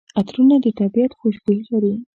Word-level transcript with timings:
عطرونه 0.19 0.55
د 0.63 0.65
طبیعت 0.79 1.11
خوشبويي 1.19 1.61
لري. 1.71 1.93